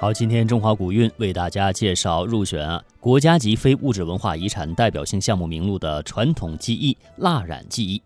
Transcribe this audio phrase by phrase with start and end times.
[0.00, 8.00] 好，今天中华古韵为大家介绍入选国家级非物质文化遗产代表性项目名录的传统技艺蜡染技艺。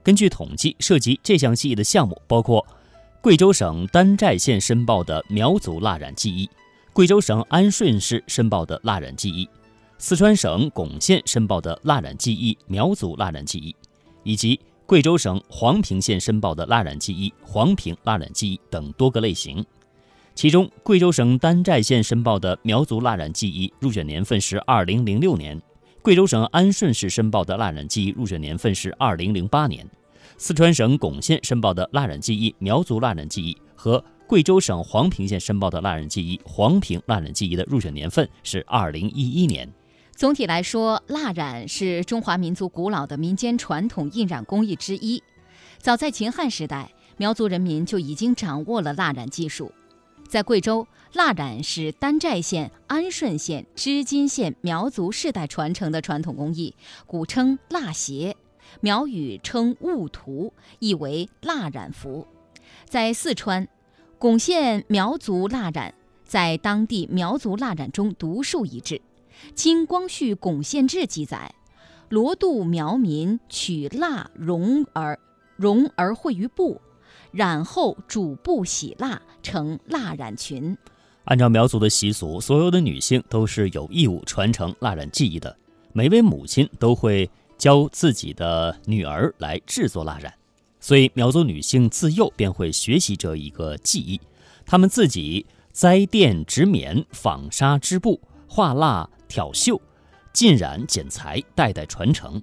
[0.00, 2.64] 根据统计，涉及这项技艺的项目包括
[3.20, 6.48] 贵州省丹寨县申报的苗族蜡染技艺，
[6.92, 9.48] 贵州省安顺市申报的蜡染技艺，
[9.98, 13.74] 四川省珙县申报的蜡染技艺苗族蜡染技艺，
[14.22, 19.66] 以及贵州省黄平县申报的蜡染技艺黄平蜡染技艺等多个类型。
[20.34, 25.56] 其中，贵州省丹寨县申报的苗族蜡染技艺入选年份是二零零六年；
[26.02, 29.86] 贵州省安顺市申报的蜡染技艺入选年份是二零零八年；
[30.36, 39.72] 四川省珙县申报的蜡染技艺苗族蜡染技艺和贵州省黄平县申报的蜡染技艺黄平蜡染技艺的入选年份是二零一一年。
[40.16, 45.22] 总体来说，蜡染是中华民族古老的民间传统印染工艺之一。
[45.78, 49.70] 早在秦汉时代，苗族人民就已经掌握了蜡染技术。
[50.28, 56.74] 在贵州，蜡染是丹寨县、安顺县、织金县苗族世代传承的传统工艺，
[57.06, 58.36] 古称蜡鞋，
[58.80, 62.26] 苗语称雾图，意为蜡染服。
[62.84, 63.68] 在四川，
[64.18, 65.94] 珙县苗族蜡染
[66.24, 68.96] 在当地苗族蜡染中独树一帜。
[69.54, 71.54] 《清光绪珙县志》记载，
[72.08, 75.18] 罗渡苗民取蜡绒而
[75.56, 76.80] 绒而绘于布。
[77.34, 80.76] 染后主布洗蜡成蜡染裙。
[81.24, 85.56] 按照苗族的习俗，所有的女性都是有义务传承蜡染技艺的。
[85.92, 90.32] 每位母亲都会教自己的女儿来制作蜡染，
[90.78, 94.20] 所以苗族女性自幼便会学习这一个技艺。
[94.64, 99.80] 她们自己栽垫植棉、纺纱织布、画蜡挑绣、
[100.32, 102.40] 浸染剪裁，代代传承。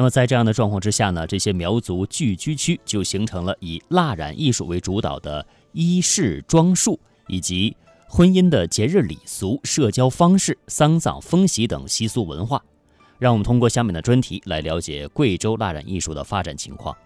[0.00, 6.98] 那么在这样的状况之下呢，这些苗族聚居区就形成了以蜡染艺术为主导的衣饰装束，
[7.28, 7.76] 以及
[8.08, 12.64] 婚姻的节日礼俗、社交方式、丧葬风习等习俗文化。
[13.18, 16.96] 让我们通过下面的专题来了解贵州蜡染艺术的发展情况。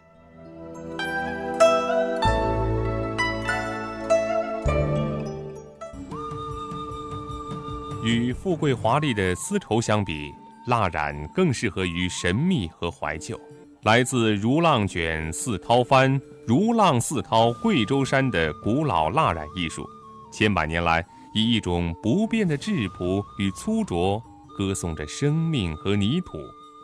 [8.05, 10.31] 与富贵华丽的丝绸相比。
[10.67, 13.39] 蜡染更适合于神秘和怀旧。
[13.83, 19.87] 来自如浪卷似涛翻，如浪似涛贵州山的古老蜡染艺术，
[20.33, 21.05] 千百年来
[21.35, 24.23] 以一种不变的质朴与粗拙，
[24.57, 26.39] 歌颂着生命和泥土、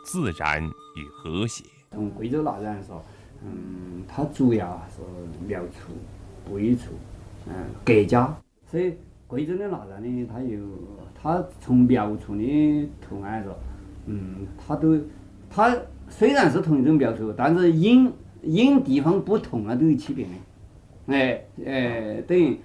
[0.05, 0.63] 自然
[0.95, 1.65] 与和谐。
[1.93, 3.03] 从贵州蜡染来说，
[3.43, 5.03] 嗯，它主要是
[5.47, 6.91] 苗族、贵族、
[7.47, 8.37] 嗯各家，
[8.71, 8.95] 所以
[9.31, 10.59] 贵州的蜡染呢，它有
[11.15, 13.57] 它从苗族的图案来说。
[14.07, 14.99] 嗯，它都，
[15.49, 15.73] 它
[16.09, 21.15] 虽然是同一种苗族，但是因因地方不同啊，都有区别的。
[21.15, 22.59] 哎哎，等于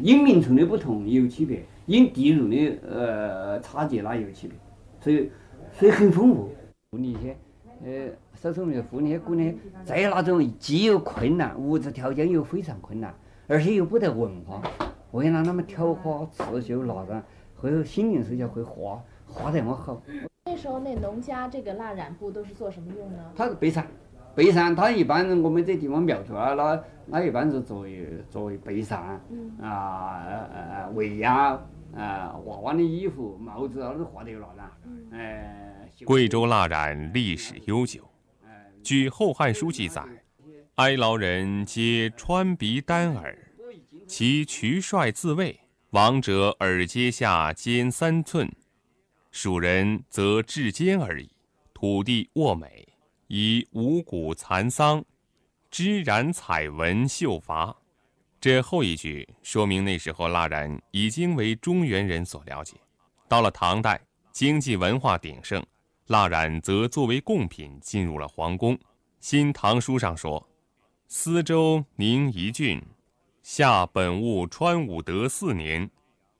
[0.00, 4.56] 印名称的不同也有区别，因地域的呃差距那也有区别，
[5.00, 5.28] 所以
[5.72, 6.48] 所以很丰富。
[6.92, 7.36] 那些
[7.84, 9.52] 呃，少数民族妇女姑娘，
[9.84, 13.12] 在那种既有困难，物质条件又非常困难，
[13.48, 14.62] 而且又不得文化，
[15.14, 20.02] 为了他们挑花刺绣蜡染，会心灵手巧，会画画得么好。
[20.44, 23.32] 那时候那农家这个蜡染布都是做什么用呢？
[23.36, 23.86] 它是背伞，
[24.34, 29.20] 背伞它一般我们这地方苗族啊，那那一般是作为作为背伞，
[29.62, 31.60] 啊呃围呀，
[31.94, 34.68] 啊娃娃的衣服、帽子啊都画的有蜡染。
[35.12, 38.00] 哎，贵州蜡染历史悠久，
[38.82, 40.02] 据《后汉书》记载，
[40.74, 43.38] 哀牢人皆穿鼻单耳，
[44.06, 45.58] 其渠帅自卫，
[45.90, 48.50] 王者耳阶下尖三寸。
[49.30, 51.28] 蜀人则至坚而已，
[51.72, 52.86] 土地沃美，
[53.28, 55.04] 以五谷蚕桑，
[55.70, 57.74] 织染彩纹绣伐。
[58.40, 62.76] 这后一句说明那时候蜡染已经为中原人所了解。
[63.26, 64.00] 到了唐代，
[64.32, 65.64] 经济文化鼎盛，
[66.08, 68.76] 蜡染则作为贡品进入了皇宫。
[69.20, 70.46] 《新唐书》上说
[71.08, 72.80] ：“司州宁夷郡，
[73.44, 75.90] 下本务川武德四年，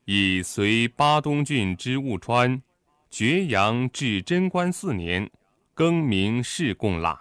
[0.06, 2.62] 以随巴东郡之务川。”
[3.10, 5.30] 绝阳至贞观四年，
[5.74, 7.20] 更名市贡蜡。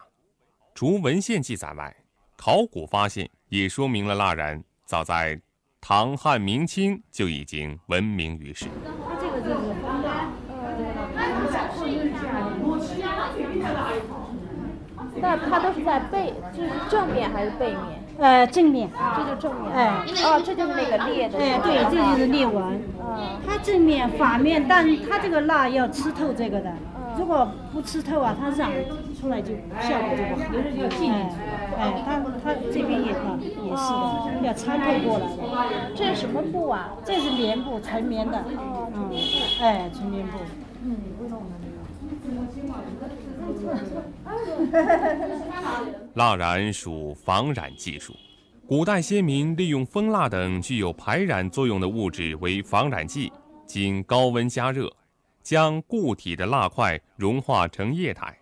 [0.74, 1.94] 除文献记载外，
[2.38, 5.40] 考古发现也说明了蜡染早在
[5.82, 8.66] 唐汉明清就已经闻名于世。
[9.06, 10.10] 它这个就是方的，
[15.24, 18.04] 那它都是在背，就是正面还是背面？
[18.20, 19.72] 呃，正面，这就正面。
[19.74, 21.40] 哎，哦，这就是那个裂的。
[21.40, 22.62] 哎，对，这就是裂纹。
[23.00, 26.70] 嗯，它正面、反面，但它这个蜡要吃透这个的。
[26.70, 28.70] 嗯，如果不吃透啊，它染
[29.20, 30.44] 出来就效果就不好。
[31.00, 31.32] 哎，
[31.80, 33.94] 哎，它它这边也啊也是
[34.42, 35.32] 的，要参透过来的。
[35.96, 36.90] 这是什么布啊？
[37.06, 38.44] 这是棉布，纯棉的。
[38.94, 39.10] 嗯，
[39.62, 40.38] 哎，纯棉布。
[40.84, 40.98] 嗯。
[46.14, 48.16] 蜡染属防染技术。
[48.66, 53.32] 古代先民利用蜂蜡等具有排染作用的物质为防染剂，
[53.66, 54.90] 经高温加热，
[55.42, 58.38] 将固体的蜡块融化成液态，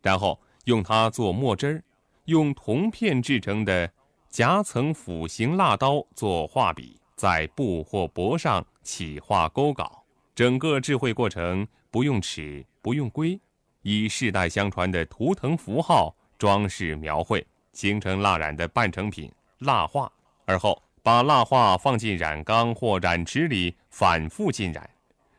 [0.00, 1.84] 然后用它做墨汁儿，
[2.24, 3.90] 用铜片制成的
[4.30, 10.04] 夹层斧形蜡刀做画笔，在布或帛上起画勾稿。
[10.34, 13.36] 整个制绘过程不用尺，不用规，
[13.82, 19.28] 以世代相传的图腾符号装饰描绘，形成蜡染的半成品
[19.58, 20.08] 蜡画。
[20.44, 24.88] 而后把蜡画放进染缸或染池里反复浸染，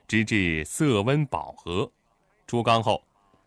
[0.10, 1.90] 直至色温饱和。
[2.48, 3.02] 出缸后，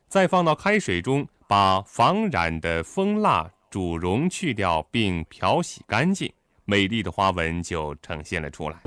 [0.09, 6.33] 再放到开水中，把防染的蜂蜡煮溶去掉，并漂洗干净，
[6.65, 8.79] 美丽的花纹就呈现了出来。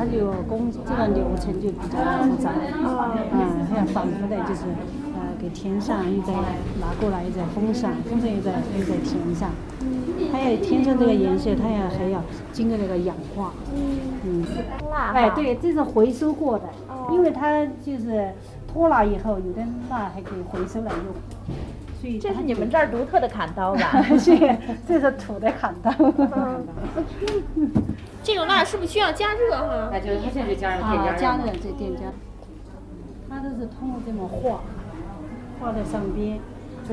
[0.00, 2.50] 它就工这个流程就比较复杂，
[3.32, 4.62] 嗯，还要反复的，就是
[5.12, 6.32] 呃给填上，又再
[6.80, 9.50] 拿过来，又再封上，封上又再又再填上，
[10.32, 13.52] 它要填上这个颜色，它要还要经过那个氧化，
[14.24, 14.42] 嗯，
[15.12, 16.64] 哎，对，这是回收过的，
[17.12, 18.30] 因为它就是
[18.72, 21.54] 脱蜡以后，有的蜡还可以回收来用，
[22.00, 24.00] 所以这是你们这儿独特的砍刀吧？
[24.18, 24.56] 是，
[24.88, 25.92] 这是土的砍刀。
[28.46, 29.90] 蜡是不是需要加热哈？
[29.92, 32.02] 哎，就是它现在就加热啊，添加加热这电加，
[33.28, 34.60] 它都是通过这么画，
[35.60, 36.38] 画在上边，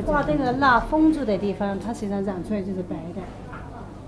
[0.06, 3.22] 画这个蜡封住的地方，它实际上染出来就是白的。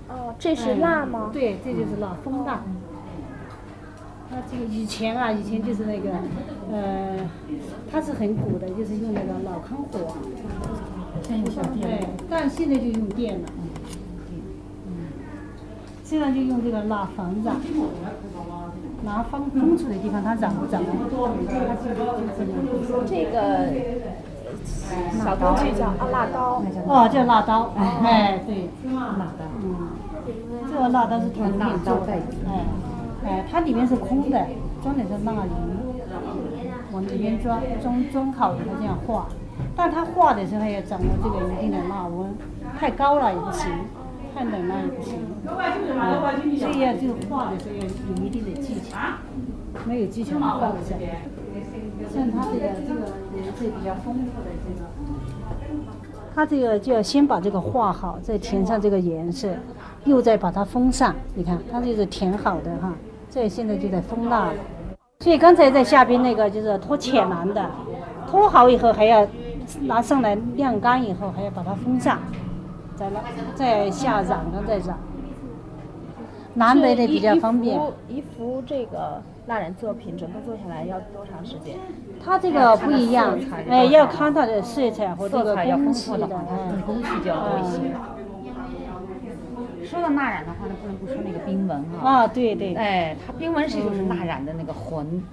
[0.08, 1.30] 哦，这是蜡吗？
[1.32, 2.62] 对，这就是蜡，蜂蜡。
[4.32, 6.10] 那这个以前啊，以前就是那个，
[6.72, 7.16] 呃，
[7.90, 10.14] 它是很古的，就是用那个老坑火。
[11.80, 13.48] 对，但现在就用电了。
[16.10, 17.54] 现在就用这个蜡防染，
[19.04, 21.54] 拿封封住的地方它染不染不多，它
[21.86, 21.94] 这
[23.30, 23.38] 个
[25.22, 26.60] 小工具叫啊蜡刀。
[26.88, 29.86] 哦，叫蜡刀，哎，对，蜡刀，嗯，
[30.68, 32.66] 这个蜡刀是铜片做的，哎，
[33.24, 34.46] 哎，它里面是空的，
[34.82, 35.48] 装的是蜡银，
[36.90, 39.28] 往里面装装装好以后这样画，
[39.76, 42.34] 但它画的时候要掌握这个一定的蜡温，
[42.76, 43.70] 太高了也不行。
[44.34, 45.18] 太冷了也不行，
[45.98, 48.98] 啊，所以要就画的时候要有一定的技巧，
[49.86, 51.22] 没有技巧画不下来。
[52.12, 53.00] 像它这个这个
[53.36, 54.80] 颜色比较丰富的这个，
[56.34, 59.48] 它这个就要先把这个画好，再填上这个颜色，
[60.04, 61.14] 又再把它封上。
[61.34, 62.92] 你看，它这是填好的哈，
[63.28, 64.54] 这现在就在封蜡了。
[65.20, 67.70] 所以刚才在下边那个就是脱浅蓝的，
[68.26, 69.26] 脱好以后还要
[69.82, 72.18] 拿上来晾干以后还要把它封上。
[73.00, 73.24] 再了，
[73.54, 74.98] 再下染了再染，
[76.52, 77.80] 南北的比较方便。
[78.08, 81.78] 一幅这个蜡染作品，整个做下来要多长时间？
[82.22, 83.38] 它这个不一样，
[83.70, 87.78] 哎，要看它的色彩和这个工序的，嗯，工序就要多一些。
[89.82, 92.06] 说到蜡染的话那，不能不说那个冰纹哈。
[92.06, 92.74] 啊，对对。
[92.74, 95.24] 哎，它冰纹是就是蜡染的那个魂。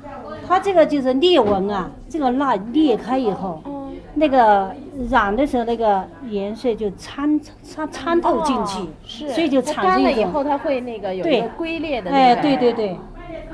[0.47, 3.61] 它这个就是裂纹啊，这个蜡裂开以后。
[4.17, 4.73] 那个
[5.11, 10.15] 染的时候，那个颜色就参参参透进去，是，所以就产生一种。
[10.15, 12.09] 了以后，它会那个有一个龟裂的。
[12.09, 12.97] 哎，对对对，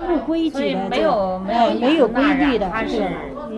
[0.08, 3.03] 不规矩的，没有没有没有规律的，它是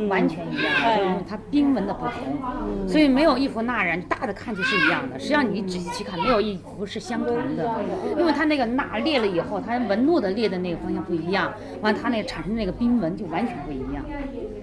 [0.10, 7.70] 完全一样的，就是它冰纹的不同，所以没有一幅蜡染大的看去是一样的，实际上你仔细去看，没有一幅是相同的，
[8.18, 14.04] 因为它那个蜡裂了以后，它纹路的裂的那个方向不一样，完它那个产生那个冰纹就完全不一样。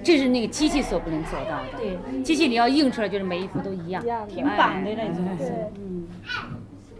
[0.02, 1.78] 这是那个机器所不能做到的。
[1.78, 5.38] 对，机器你要印出来，就是每一幅都一样，挺板的那种。
[5.76, 6.06] 嗯。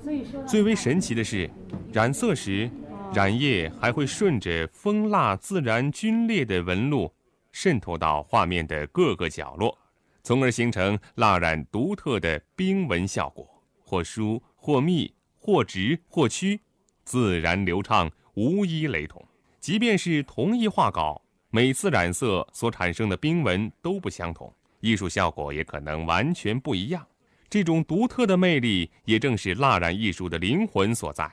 [0.02, 0.42] 所以说。
[0.44, 1.50] 最为神奇的是，
[1.92, 2.70] 染色时，
[3.12, 7.12] 染液还会顺着蜂蜡自然皲裂的纹路，
[7.52, 9.76] 渗透到画面的各个角落，
[10.22, 13.48] 从而形成蜡染独特的冰纹效果，
[13.84, 16.60] 或疏或密，或直或曲，
[17.04, 19.24] 自然流畅，无一雷同。
[19.60, 21.21] 即便是同一画稿。
[21.54, 27.06] 每次染色所产生的冰纹都不相同，艺术效果也可能完全不一样。
[27.50, 31.30] 这种独特的魅力，也正是蜡染艺术的灵魂所在，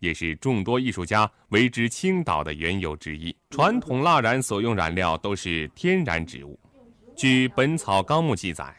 [0.00, 3.32] 也是众多艺术家为之倾倒的缘由之一。
[3.50, 6.58] 传统蜡染所用染料都是天然植物。
[7.14, 8.74] 据《本草纲目》记载：“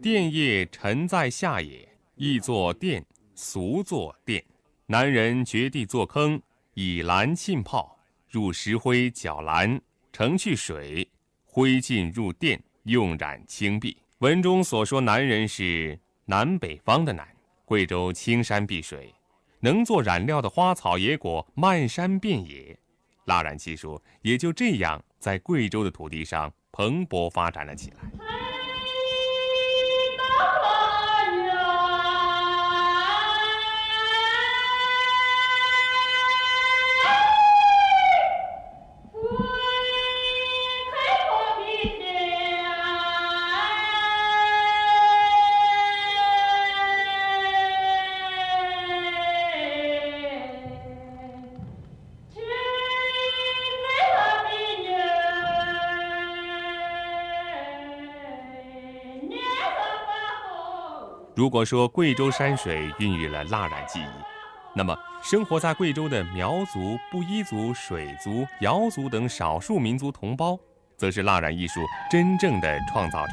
[0.00, 4.40] 电叶沉在下也，易作电，俗作电。
[4.86, 6.40] 南人掘地作坑，
[6.74, 7.98] 以蓝浸泡，
[8.30, 9.80] 入石灰搅蓝。”
[10.18, 11.06] 盛去水，
[11.44, 13.94] 挥尽入殿，用染青碧。
[14.20, 17.28] 文中所说南人是南北方的南，
[17.66, 19.12] 贵州青山碧水，
[19.60, 22.74] 能做染料的花草野果漫山遍野，
[23.26, 28.45] 蜡染技术也就这样在贵州的土地上蓬勃发展了起来。
[61.36, 64.06] 如果说贵州山水孕育了蜡染技艺，
[64.74, 70.58] 那么生活在贵州的苗族、布依族、水族、瑶族等少数民族同胞，
[70.96, 73.32] 则是蜡染艺术真正的创造者。